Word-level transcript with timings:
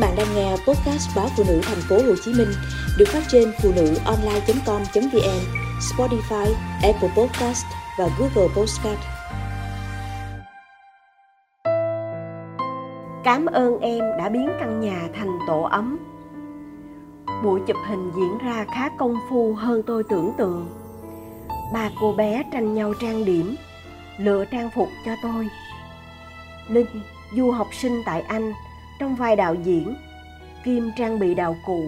bạn 0.00 0.14
đang 0.16 0.34
nghe 0.34 0.50
podcast 0.50 1.16
báo 1.16 1.28
phụ 1.36 1.44
nữ 1.48 1.60
thành 1.62 1.80
phố 1.88 1.96
Hồ 1.96 2.14
Chí 2.24 2.32
Minh 2.34 2.48
được 2.98 3.08
phát 3.08 3.22
trên 3.28 3.52
phụ 3.62 3.72
nữ 3.76 3.94
online.com.vn, 4.04 5.40
Spotify, 5.80 6.52
Apple 6.82 7.08
Podcast 7.16 7.64
và 7.98 8.08
Google 8.18 8.54
Podcast. 8.56 9.00
Cảm 13.24 13.46
ơn 13.46 13.78
em 13.80 14.04
đã 14.18 14.28
biến 14.28 14.48
căn 14.60 14.80
nhà 14.80 15.08
thành 15.14 15.38
tổ 15.46 15.62
ấm. 15.62 15.98
Buổi 17.44 17.60
chụp 17.66 17.76
hình 17.88 18.10
diễn 18.16 18.38
ra 18.38 18.66
khá 18.74 18.88
công 18.98 19.14
phu 19.30 19.54
hơn 19.54 19.82
tôi 19.86 20.02
tưởng 20.10 20.32
tượng. 20.38 20.68
Ba 21.74 21.90
cô 22.00 22.12
bé 22.12 22.42
tranh 22.52 22.74
nhau 22.74 22.92
trang 23.00 23.24
điểm, 23.24 23.54
lựa 24.18 24.44
trang 24.44 24.70
phục 24.74 24.88
cho 25.04 25.12
tôi. 25.22 25.48
Linh, 26.68 27.02
du 27.36 27.50
học 27.50 27.66
sinh 27.82 28.02
tại 28.06 28.22
Anh, 28.28 28.52
trong 29.00 29.14
vai 29.14 29.36
đạo 29.36 29.54
diễn, 29.54 29.94
kim 30.64 30.90
trang 30.96 31.18
bị 31.18 31.34
đạo 31.34 31.56
cụ. 31.66 31.82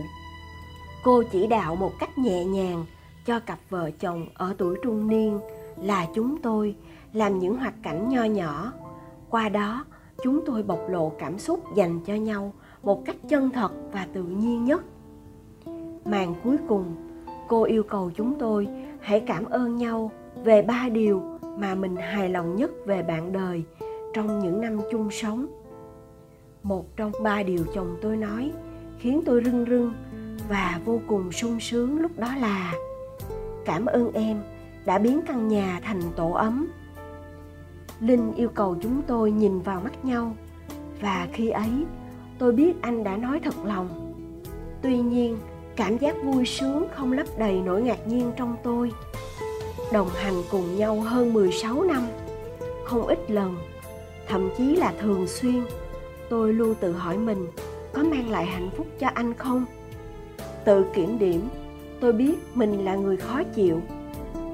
Cô 1.05 1.23
chỉ 1.33 1.47
đạo 1.47 1.77
một 1.77 1.93
cách 1.99 2.19
nhẹ 2.19 2.45
nhàng 2.45 2.85
cho 3.27 3.41
cặp 3.41 3.59
vợ 3.71 3.91
chồng 4.01 4.27
ở 4.35 4.55
tuổi 4.59 4.79
trung 4.83 5.09
niên 5.09 5.41
là 5.77 6.07
chúng 6.15 6.43
tôi 6.43 6.77
làm 7.13 7.39
những 7.39 7.57
hoạt 7.57 7.75
cảnh 7.83 8.09
nho 8.09 8.25
nhỏ. 8.25 8.73
Qua 9.31 9.49
đó, 9.49 9.85
chúng 10.23 10.41
tôi 10.47 10.63
bộc 10.63 10.81
lộ 10.89 11.13
cảm 11.19 11.39
xúc 11.39 11.75
dành 11.75 12.01
cho 12.07 12.15
nhau 12.15 12.53
một 12.83 13.05
cách 13.05 13.17
chân 13.29 13.51
thật 13.51 13.73
và 13.93 14.07
tự 14.13 14.23
nhiên 14.23 14.65
nhất. 14.65 14.85
Màn 16.05 16.35
cuối 16.45 16.57
cùng, 16.69 16.95
cô 17.49 17.63
yêu 17.63 17.83
cầu 17.83 18.11
chúng 18.17 18.39
tôi 18.39 18.69
hãy 19.01 19.21
cảm 19.21 19.45
ơn 19.45 19.77
nhau 19.77 20.11
về 20.45 20.63
ba 20.63 20.89
điều 20.93 21.23
mà 21.59 21.75
mình 21.75 21.97
hài 21.97 22.29
lòng 22.29 22.57
nhất 22.57 22.71
về 22.87 23.03
bạn 23.03 23.33
đời 23.33 23.65
trong 24.15 24.39
những 24.39 24.61
năm 24.61 24.81
chung 24.91 25.11
sống 25.11 25.62
một 26.63 26.97
trong 26.97 27.13
ba 27.23 27.43
điều 27.43 27.65
chồng 27.75 27.97
tôi 28.03 28.17
nói 28.17 28.53
khiến 28.99 29.23
tôi 29.27 29.43
rưng 29.45 29.65
rưng 29.69 29.93
và 30.49 30.81
vô 30.85 31.01
cùng 31.07 31.33
sung 31.33 31.61
sướng 31.61 32.01
lúc 32.01 32.19
đó 32.19 32.35
là 32.41 32.75
cảm 33.65 33.87
ơn 33.87 34.13
em 34.13 34.43
đã 34.85 34.99
biến 34.99 35.21
căn 35.27 35.49
nhà 35.49 35.81
thành 35.83 36.01
tổ 36.17 36.31
ấm. 36.31 36.69
Linh 38.01 38.35
yêu 38.35 38.49
cầu 38.49 38.77
chúng 38.83 39.03
tôi 39.07 39.31
nhìn 39.31 39.61
vào 39.61 39.81
mắt 39.81 40.05
nhau 40.05 40.37
và 41.01 41.29
khi 41.33 41.51
ấy 41.51 41.71
tôi 42.39 42.53
biết 42.53 42.83
anh 42.83 43.05
đã 43.05 43.17
nói 43.17 43.41
thật 43.45 43.55
lòng. 43.65 44.15
Tuy 44.83 44.99
nhiên, 44.99 45.39
cảm 45.77 45.99
giác 45.99 46.17
vui 46.25 46.45
sướng 46.45 46.87
không 46.95 47.13
lấp 47.13 47.27
đầy 47.39 47.61
nỗi 47.61 47.83
ngạc 47.83 48.07
nhiên 48.07 48.33
trong 48.37 48.57
tôi. 48.63 48.93
Đồng 49.93 50.09
hành 50.09 50.43
cùng 50.51 50.77
nhau 50.77 51.01
hơn 51.01 51.33
16 51.33 51.83
năm, 51.83 52.03
không 52.85 53.07
ít 53.07 53.31
lần, 53.31 53.57
thậm 54.29 54.51
chí 54.59 54.77
là 54.77 54.93
thường 55.01 55.27
xuyên 55.27 55.63
tôi 56.33 56.53
luôn 56.53 56.75
tự 56.75 56.93
hỏi 56.93 57.19
mình, 57.19 57.47
có 57.93 58.03
mang 58.03 58.31
lại 58.31 58.47
hạnh 58.47 58.71
phúc 58.77 58.87
cho 58.99 59.09
anh 59.15 59.35
không? 59.35 59.65
Tự 60.65 60.85
kiểm 60.95 61.19
điểm, 61.19 61.41
tôi 62.01 62.13
biết 62.13 62.35
mình 62.55 62.85
là 62.85 62.95
người 62.95 63.17
khó 63.17 63.43
chịu. 63.55 63.81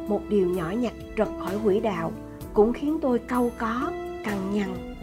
Một 0.08 0.20
điều 0.28 0.48
nhỏ 0.48 0.70
nhặt 0.70 0.92
trật 1.16 1.28
khỏi 1.40 1.54
quỹ 1.64 1.80
đạo 1.80 2.12
cũng 2.54 2.72
khiến 2.72 2.98
tôi 3.02 3.18
câu 3.18 3.50
có, 3.58 3.92
cằn 4.24 4.52
nhằn. 4.52 4.96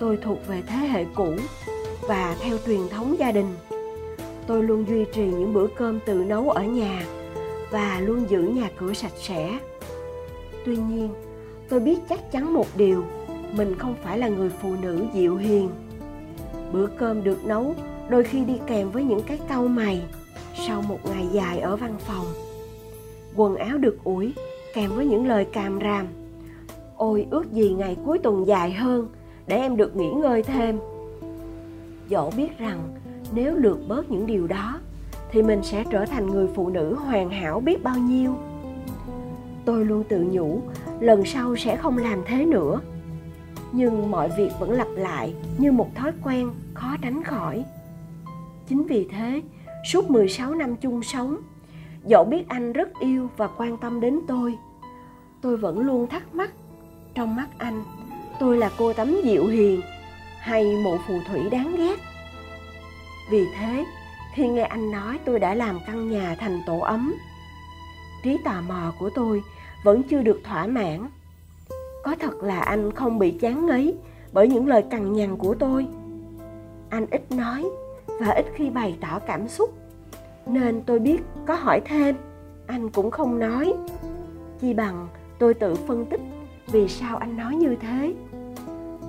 Tôi 0.00 0.18
thuộc 0.22 0.38
về 0.48 0.62
thế 0.66 0.76
hệ 0.76 1.04
cũ 1.14 1.34
và 2.00 2.36
theo 2.40 2.58
truyền 2.66 2.88
thống 2.90 3.16
gia 3.18 3.32
đình. 3.32 3.48
Tôi 4.46 4.62
luôn 4.62 4.88
duy 4.88 5.04
trì 5.12 5.24
những 5.24 5.54
bữa 5.54 5.66
cơm 5.66 6.00
tự 6.06 6.14
nấu 6.14 6.50
ở 6.50 6.62
nhà 6.62 7.06
và 7.70 8.00
luôn 8.00 8.24
giữ 8.28 8.42
nhà 8.42 8.70
cửa 8.78 8.92
sạch 8.92 9.16
sẽ. 9.16 9.58
Tuy 10.64 10.76
nhiên, 10.76 11.08
tôi 11.68 11.80
biết 11.80 11.98
chắc 12.08 12.32
chắn 12.32 12.54
một 12.54 12.66
điều, 12.76 13.04
mình 13.52 13.74
không 13.78 13.94
phải 14.04 14.18
là 14.18 14.28
người 14.28 14.50
phụ 14.62 14.74
nữ 14.82 15.06
dịu 15.14 15.36
hiền 15.36 15.70
bữa 16.72 16.86
cơm 16.86 17.24
được 17.24 17.44
nấu, 17.44 17.74
đôi 18.08 18.24
khi 18.24 18.44
đi 18.44 18.58
kèm 18.66 18.90
với 18.90 19.04
những 19.04 19.22
cái 19.22 19.38
cau 19.48 19.68
mày 19.68 20.02
sau 20.66 20.82
một 20.82 20.98
ngày 21.04 21.26
dài 21.32 21.58
ở 21.58 21.76
văn 21.76 21.94
phòng. 21.98 22.26
Quần 23.36 23.56
áo 23.56 23.78
được 23.78 23.98
ủi, 24.04 24.32
kèm 24.74 24.90
với 24.96 25.06
những 25.06 25.26
lời 25.26 25.44
càm 25.44 25.78
ràm. 25.80 26.06
Ôi, 26.96 27.26
ước 27.30 27.52
gì 27.52 27.74
ngày 27.78 27.96
cuối 28.04 28.18
tuần 28.18 28.46
dài 28.46 28.72
hơn, 28.72 29.08
để 29.46 29.56
em 29.56 29.76
được 29.76 29.96
nghỉ 29.96 30.10
ngơi 30.10 30.42
thêm. 30.42 30.78
Dẫu 32.08 32.32
biết 32.36 32.58
rằng, 32.58 32.78
nếu 33.32 33.54
lượt 33.54 33.78
bớt 33.88 34.10
những 34.10 34.26
điều 34.26 34.46
đó, 34.46 34.80
thì 35.30 35.42
mình 35.42 35.62
sẽ 35.62 35.84
trở 35.90 36.04
thành 36.04 36.26
người 36.26 36.46
phụ 36.54 36.68
nữ 36.68 36.94
hoàn 36.94 37.30
hảo 37.30 37.60
biết 37.60 37.82
bao 37.82 37.96
nhiêu. 37.98 38.34
Tôi 39.64 39.84
luôn 39.84 40.04
tự 40.08 40.26
nhủ, 40.30 40.60
lần 41.00 41.24
sau 41.24 41.56
sẽ 41.56 41.76
không 41.76 41.98
làm 41.98 42.22
thế 42.26 42.46
nữa 42.46 42.80
nhưng 43.72 44.10
mọi 44.10 44.30
việc 44.36 44.50
vẫn 44.58 44.70
lặp 44.70 44.88
lại 44.96 45.34
như 45.58 45.72
một 45.72 45.94
thói 45.94 46.12
quen 46.24 46.50
khó 46.74 46.96
tránh 47.02 47.24
khỏi. 47.24 47.64
Chính 48.68 48.84
vì 48.84 49.08
thế, 49.10 49.42
suốt 49.92 50.10
16 50.10 50.54
năm 50.54 50.76
chung 50.76 51.02
sống, 51.02 51.36
dẫu 52.04 52.24
biết 52.24 52.48
anh 52.48 52.72
rất 52.72 52.88
yêu 53.00 53.28
và 53.36 53.48
quan 53.56 53.76
tâm 53.76 54.00
đến 54.00 54.20
tôi, 54.28 54.58
tôi 55.40 55.56
vẫn 55.56 55.80
luôn 55.80 56.06
thắc 56.06 56.34
mắc, 56.34 56.50
trong 57.14 57.36
mắt 57.36 57.48
anh, 57.58 57.84
tôi 58.40 58.56
là 58.56 58.70
cô 58.78 58.92
tấm 58.92 59.16
dịu 59.24 59.46
hiền 59.46 59.80
hay 60.40 60.76
mụ 60.84 60.98
phù 61.08 61.14
thủy 61.28 61.50
đáng 61.50 61.76
ghét. 61.76 61.96
Vì 63.30 63.46
thế, 63.58 63.84
khi 64.34 64.48
nghe 64.48 64.62
anh 64.62 64.90
nói 64.90 65.18
tôi 65.24 65.38
đã 65.38 65.54
làm 65.54 65.78
căn 65.86 66.10
nhà 66.10 66.36
thành 66.38 66.62
tổ 66.66 66.78
ấm, 66.78 67.14
trí 68.22 68.36
tò 68.44 68.60
mò 68.68 68.92
của 68.98 69.10
tôi 69.10 69.42
vẫn 69.84 70.02
chưa 70.02 70.22
được 70.22 70.40
thỏa 70.44 70.66
mãn 70.66 71.08
có 72.06 72.14
thật 72.20 72.42
là 72.42 72.60
anh 72.60 72.92
không 72.92 73.18
bị 73.18 73.30
chán 73.30 73.66
ngấy 73.66 73.96
bởi 74.32 74.48
những 74.48 74.66
lời 74.66 74.84
cằn 74.90 75.12
nhằn 75.12 75.36
của 75.36 75.54
tôi. 75.54 75.86
Anh 76.90 77.06
ít 77.10 77.22
nói 77.30 77.64
và 78.20 78.30
ít 78.30 78.46
khi 78.54 78.70
bày 78.70 78.96
tỏ 79.00 79.18
cảm 79.18 79.48
xúc. 79.48 79.74
Nên 80.46 80.82
tôi 80.82 80.98
biết 80.98 81.18
có 81.46 81.54
hỏi 81.54 81.80
thêm, 81.84 82.16
anh 82.66 82.90
cũng 82.90 83.10
không 83.10 83.38
nói. 83.38 83.72
Chi 84.60 84.74
bằng 84.74 85.08
tôi 85.38 85.54
tự 85.54 85.74
phân 85.74 86.06
tích 86.06 86.20
vì 86.66 86.88
sao 86.88 87.16
anh 87.16 87.36
nói 87.36 87.56
như 87.56 87.76
thế. 87.80 88.14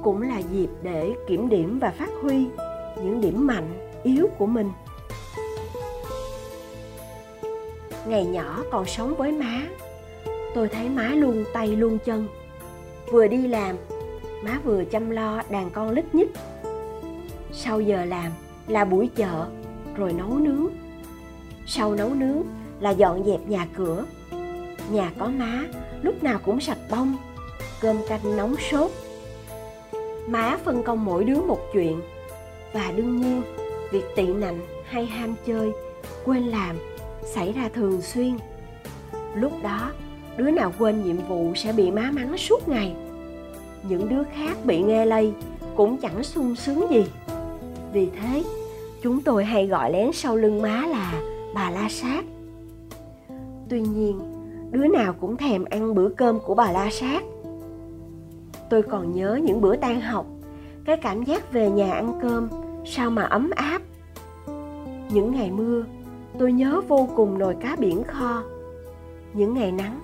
Cũng 0.03 0.21
là 0.21 0.37
dịp 0.37 0.69
để 0.83 1.13
kiểm 1.27 1.49
điểm 1.49 1.79
và 1.79 1.89
phát 1.89 2.09
huy 2.21 2.47
những 3.03 3.21
điểm 3.21 3.47
mạnh, 3.47 3.89
yếu 4.03 4.27
của 4.37 4.45
mình. 4.45 4.71
Ngày 8.07 8.25
nhỏ 8.25 8.63
còn 8.71 8.85
sống 8.85 9.15
với 9.15 9.31
má. 9.31 9.61
Tôi 10.55 10.67
thấy 10.67 10.89
má 10.89 11.09
luôn 11.15 11.43
tay 11.53 11.67
luôn 11.67 11.97
chân 12.05 12.27
vừa 13.11 13.27
đi 13.27 13.47
làm, 13.47 13.75
má 14.43 14.59
vừa 14.63 14.83
chăm 14.85 15.09
lo 15.09 15.41
đàn 15.49 15.69
con 15.69 15.89
lít 15.89 16.15
nhít. 16.15 16.27
Sau 17.51 17.81
giờ 17.81 18.05
làm 18.05 18.31
là 18.67 18.85
buổi 18.85 19.09
chợ, 19.15 19.45
rồi 19.95 20.13
nấu 20.13 20.29
nướng. 20.29 20.67
Sau 21.65 21.95
nấu 21.95 22.13
nướng 22.13 22.43
là 22.79 22.89
dọn 22.89 23.23
dẹp 23.25 23.47
nhà 23.47 23.67
cửa. 23.75 24.05
Nhà 24.91 25.11
có 25.19 25.27
má, 25.27 25.63
lúc 26.01 26.23
nào 26.23 26.39
cũng 26.45 26.59
sạch 26.59 26.77
bông, 26.91 27.15
cơm 27.81 27.97
canh 28.07 28.37
nóng 28.37 28.55
sốt. 28.71 28.91
Má 30.27 30.57
phân 30.65 30.83
công 30.83 31.05
mỗi 31.05 31.23
đứa 31.23 31.41
một 31.41 31.59
chuyện, 31.73 32.01
và 32.73 32.91
đương 32.95 33.21
nhiên, 33.21 33.41
việc 33.91 34.03
tị 34.15 34.27
nạnh 34.27 34.59
hay 34.83 35.05
ham 35.05 35.35
chơi, 35.45 35.71
quên 36.25 36.43
làm, 36.43 36.75
xảy 37.25 37.53
ra 37.53 37.69
thường 37.73 38.01
xuyên. 38.01 38.37
Lúc 39.35 39.51
đó 39.63 39.91
đứa 40.37 40.51
nào 40.51 40.73
quên 40.79 41.03
nhiệm 41.03 41.17
vụ 41.29 41.51
sẽ 41.55 41.73
bị 41.73 41.91
má 41.91 42.11
mắng 42.13 42.37
suốt 42.37 42.67
ngày. 42.69 42.95
Những 43.89 44.09
đứa 44.09 44.23
khác 44.23 44.57
bị 44.65 44.81
nghe 44.81 45.05
lây 45.05 45.33
cũng 45.75 45.97
chẳng 45.97 46.23
sung 46.23 46.55
sướng 46.55 46.85
gì. 46.89 47.05
Vì 47.93 48.09
thế, 48.21 48.43
chúng 49.01 49.21
tôi 49.21 49.45
hay 49.45 49.67
gọi 49.67 49.91
lén 49.91 50.11
sau 50.13 50.35
lưng 50.35 50.61
má 50.61 50.85
là 50.89 51.21
bà 51.53 51.71
la 51.71 51.89
sát. 51.89 52.25
Tuy 53.69 53.81
nhiên, 53.81 54.19
đứa 54.71 54.87
nào 54.87 55.13
cũng 55.13 55.37
thèm 55.37 55.65
ăn 55.65 55.95
bữa 55.95 56.09
cơm 56.09 56.39
của 56.39 56.55
bà 56.55 56.71
la 56.71 56.89
sát. 56.91 57.23
Tôi 58.69 58.81
còn 58.81 59.11
nhớ 59.11 59.39
những 59.43 59.61
bữa 59.61 59.75
tan 59.75 60.01
học, 60.01 60.25
cái 60.85 60.97
cảm 60.97 61.23
giác 61.23 61.53
về 61.53 61.69
nhà 61.69 61.93
ăn 61.93 62.19
cơm, 62.21 62.49
sao 62.85 63.09
mà 63.09 63.23
ấm 63.23 63.49
áp. 63.55 63.81
Những 65.09 65.31
ngày 65.31 65.51
mưa, 65.51 65.83
tôi 66.39 66.51
nhớ 66.51 66.81
vô 66.87 67.09
cùng 67.15 67.37
nồi 67.37 67.55
cá 67.61 67.75
biển 67.79 68.03
kho. 68.03 68.43
Những 69.33 69.53
ngày 69.53 69.71
nắng 69.71 69.99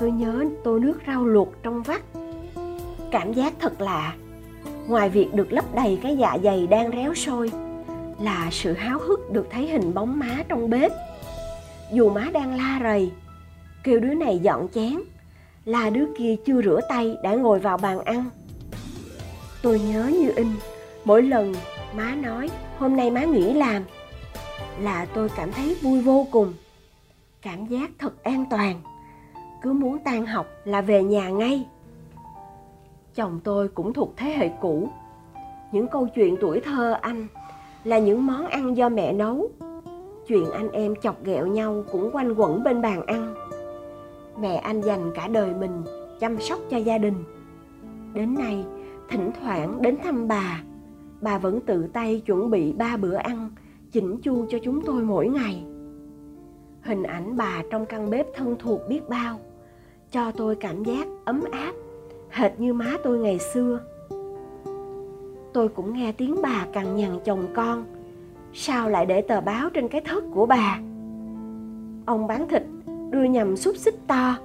tôi 0.00 0.10
nhớ 0.10 0.44
tô 0.64 0.78
nước 0.78 0.98
rau 1.06 1.24
luộc 1.24 1.62
trong 1.62 1.82
vắt. 1.82 2.02
Cảm 3.10 3.32
giác 3.32 3.54
thật 3.60 3.80
lạ. 3.80 4.14
Ngoài 4.88 5.08
việc 5.08 5.34
được 5.34 5.52
lấp 5.52 5.74
đầy 5.74 5.98
cái 6.02 6.16
dạ 6.16 6.38
dày 6.44 6.66
đang 6.66 6.90
réo 6.90 7.14
sôi, 7.14 7.52
là 8.20 8.48
sự 8.50 8.72
háo 8.72 8.98
hức 8.98 9.32
được 9.32 9.46
thấy 9.50 9.68
hình 9.68 9.94
bóng 9.94 10.18
má 10.18 10.42
trong 10.48 10.70
bếp. 10.70 10.92
Dù 11.92 12.10
má 12.10 12.28
đang 12.32 12.54
la 12.54 12.80
rầy, 12.82 13.10
kêu 13.84 14.00
đứa 14.00 14.14
này 14.14 14.38
dọn 14.38 14.68
chén, 14.74 15.00
là 15.64 15.90
đứa 15.90 16.04
kia 16.18 16.36
chưa 16.46 16.62
rửa 16.62 16.80
tay 16.88 17.16
đã 17.22 17.34
ngồi 17.34 17.58
vào 17.58 17.76
bàn 17.76 18.00
ăn. 18.00 18.24
Tôi 19.62 19.80
nhớ 19.80 20.06
như 20.06 20.32
in, 20.36 20.46
mỗi 21.04 21.22
lần 21.22 21.54
má 21.96 22.14
nói, 22.14 22.50
hôm 22.78 22.96
nay 22.96 23.10
má 23.10 23.24
nghỉ 23.24 23.52
làm, 23.54 23.84
là 24.80 25.06
tôi 25.14 25.28
cảm 25.36 25.52
thấy 25.52 25.76
vui 25.82 26.02
vô 26.02 26.26
cùng. 26.30 26.54
Cảm 27.42 27.66
giác 27.66 27.90
thật 27.98 28.22
an 28.22 28.44
toàn 28.50 28.80
cứ 29.62 29.72
muốn 29.72 29.98
tan 29.98 30.26
học 30.26 30.46
là 30.64 30.80
về 30.80 31.04
nhà 31.04 31.30
ngay. 31.30 31.66
Chồng 33.14 33.40
tôi 33.44 33.68
cũng 33.68 33.92
thuộc 33.92 34.12
thế 34.16 34.30
hệ 34.30 34.50
cũ. 34.60 34.88
Những 35.72 35.86
câu 35.88 36.08
chuyện 36.14 36.36
tuổi 36.40 36.60
thơ 36.60 36.92
anh 37.00 37.26
là 37.84 37.98
những 37.98 38.26
món 38.26 38.46
ăn 38.46 38.76
do 38.76 38.88
mẹ 38.88 39.12
nấu. 39.12 39.50
Chuyện 40.26 40.50
anh 40.50 40.70
em 40.70 40.94
chọc 41.02 41.24
ghẹo 41.24 41.46
nhau 41.46 41.84
cũng 41.92 42.10
quanh 42.12 42.34
quẩn 42.34 42.62
bên 42.62 42.82
bàn 42.82 43.06
ăn. 43.06 43.34
Mẹ 44.40 44.56
anh 44.56 44.80
dành 44.80 45.12
cả 45.14 45.28
đời 45.28 45.54
mình 45.54 45.82
chăm 46.20 46.40
sóc 46.40 46.58
cho 46.70 46.76
gia 46.76 46.98
đình. 46.98 47.24
Đến 48.14 48.34
nay, 48.34 48.64
thỉnh 49.10 49.30
thoảng 49.40 49.82
đến 49.82 49.96
thăm 50.02 50.28
bà 50.28 50.62
bà 51.20 51.38
vẫn 51.38 51.60
tự 51.60 51.86
tay 51.92 52.22
chuẩn 52.26 52.50
bị 52.50 52.72
ba 52.72 52.96
bữa 52.96 53.14
ăn 53.14 53.50
chỉnh 53.92 54.18
chu 54.22 54.46
cho 54.50 54.58
chúng 54.64 54.80
tôi 54.86 55.02
mỗi 55.02 55.28
ngày. 55.28 55.64
Hình 56.82 57.02
ảnh 57.02 57.36
bà 57.36 57.62
trong 57.70 57.86
căn 57.86 58.10
bếp 58.10 58.26
thân 58.34 58.56
thuộc 58.58 58.80
biết 58.88 59.08
bao 59.08 59.38
cho 60.12 60.32
tôi 60.36 60.56
cảm 60.56 60.84
giác 60.84 61.08
ấm 61.24 61.44
áp, 61.52 61.72
hệt 62.30 62.60
như 62.60 62.72
má 62.72 62.96
tôi 63.04 63.18
ngày 63.18 63.38
xưa. 63.38 63.80
Tôi 65.52 65.68
cũng 65.68 65.92
nghe 65.92 66.12
tiếng 66.12 66.42
bà 66.42 66.66
cằn 66.72 66.96
nhằn 66.96 67.20
chồng 67.24 67.46
con, 67.54 67.84
sao 68.52 68.88
lại 68.88 69.06
để 69.06 69.20
tờ 69.20 69.40
báo 69.40 69.70
trên 69.70 69.88
cái 69.88 70.00
thớt 70.00 70.22
của 70.34 70.46
bà? 70.46 70.78
Ông 72.06 72.26
bán 72.26 72.48
thịt, 72.48 72.62
đưa 73.10 73.24
nhầm 73.24 73.56
xúc 73.56 73.76
xích 73.76 73.94
to, 74.06 74.36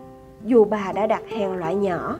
dù 0.46 0.66
bà 0.66 0.92
đã 0.96 1.08
đặt 1.08 1.22
hàng 1.30 1.58
loại 1.58 1.75
nhỏ. 1.75 2.18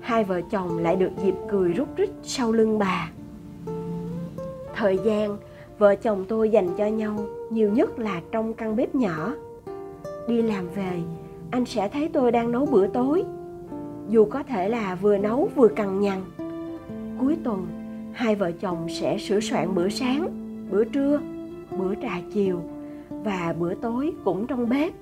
Hai 0.00 0.24
vợ 0.24 0.40
chồng 0.50 0.78
lại 0.78 0.96
được 0.96 1.10
dịp 1.24 1.34
cười 1.50 1.72
rút 1.72 1.88
rít 1.96 2.10
sau 2.22 2.52
lưng 2.52 2.78
bà. 2.78 3.10
Thời 4.74 4.98
gian, 5.04 5.36
vợ 5.78 5.94
chồng 5.94 6.24
tôi 6.28 6.50
dành 6.50 6.68
cho 6.78 6.86
nhau 6.86 7.18
nhiều 7.50 7.70
nhất 7.70 7.98
là 7.98 8.20
trong 8.30 8.54
căn 8.54 8.76
bếp 8.76 8.94
nhỏ. 8.94 9.32
Đi 10.28 10.42
làm 10.42 10.68
về 10.68 11.00
anh 11.54 11.64
sẽ 11.64 11.88
thấy 11.88 12.08
tôi 12.12 12.32
đang 12.32 12.52
nấu 12.52 12.66
bữa 12.66 12.86
tối. 12.86 13.24
Dù 14.08 14.24
có 14.24 14.42
thể 14.42 14.68
là 14.68 14.94
vừa 14.94 15.18
nấu 15.18 15.48
vừa 15.54 15.68
cằn 15.68 16.00
nhằn. 16.00 16.20
Cuối 17.18 17.36
tuần, 17.44 17.66
hai 18.12 18.34
vợ 18.34 18.52
chồng 18.52 18.86
sẽ 18.88 19.18
sửa 19.18 19.40
soạn 19.40 19.74
bữa 19.74 19.88
sáng, 19.88 20.28
bữa 20.70 20.84
trưa, 20.84 21.20
bữa 21.78 21.94
trà 22.02 22.20
chiều 22.32 22.60
và 23.08 23.54
bữa 23.58 23.74
tối 23.74 24.12
cũng 24.24 24.46
trong 24.46 24.68
bếp. 24.68 24.92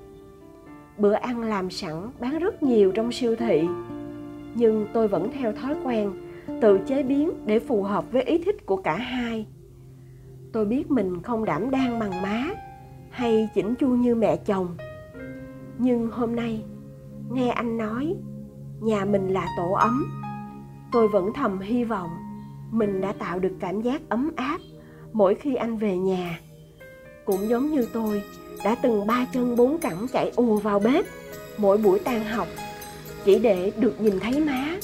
Bữa 0.97 1.13
ăn 1.13 1.41
làm 1.41 1.69
sẵn 1.69 1.93
bán 2.19 2.39
rất 2.39 2.63
nhiều 2.63 2.91
trong 2.91 3.11
siêu 3.11 3.35
thị. 3.35 3.67
Nhưng 4.55 4.87
tôi 4.93 5.07
vẫn 5.07 5.29
theo 5.39 5.51
thói 5.51 5.75
quen 5.83 6.11
tự 6.61 6.79
chế 6.87 7.03
biến 7.03 7.31
để 7.45 7.59
phù 7.59 7.83
hợp 7.83 8.11
với 8.11 8.23
ý 8.23 8.37
thích 8.37 8.65
của 8.65 8.77
cả 8.77 8.95
hai. 8.95 9.45
Tôi 10.51 10.65
biết 10.65 10.91
mình 10.91 11.21
không 11.21 11.45
đảm 11.45 11.71
đang 11.71 11.99
bằng 11.99 12.21
má 12.21 12.45
hay 13.09 13.49
chỉnh 13.55 13.75
chu 13.75 13.87
như 13.87 14.15
mẹ 14.15 14.37
chồng 14.37 14.67
nhưng 15.77 16.11
hôm 16.11 16.35
nay, 16.35 16.63
nghe 17.31 17.49
anh 17.49 17.77
nói, 17.77 18.15
nhà 18.81 19.05
mình 19.05 19.33
là 19.33 19.47
tổ 19.57 19.71
ấm. 19.71 20.05
Tôi 20.91 21.07
vẫn 21.07 21.33
thầm 21.33 21.59
hy 21.59 21.83
vọng 21.83 22.09
mình 22.71 23.01
đã 23.01 23.13
tạo 23.13 23.39
được 23.39 23.53
cảm 23.59 23.81
giác 23.81 24.01
ấm 24.09 24.31
áp 24.35 24.59
mỗi 25.13 25.35
khi 25.35 25.55
anh 25.55 25.77
về 25.77 25.97
nhà. 25.97 26.39
Cũng 27.25 27.49
giống 27.49 27.71
như 27.71 27.87
tôi, 27.93 28.23
đã 28.63 28.75
từng 28.81 29.07
ba 29.07 29.25
chân 29.33 29.55
bốn 29.55 29.79
cẳng 29.79 30.07
chạy 30.13 30.31
ùa 30.35 30.57
vào 30.57 30.79
bếp 30.79 31.05
mỗi 31.57 31.77
buổi 31.77 31.99
tan 31.99 32.23
học, 32.23 32.47
chỉ 33.25 33.39
để 33.39 33.71
được 33.77 34.01
nhìn 34.01 34.19
thấy 34.19 34.39
má. 34.39 34.77